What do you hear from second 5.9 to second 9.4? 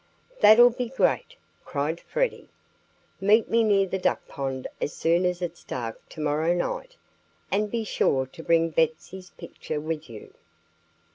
to morrow night; and be sure to bring Betsy's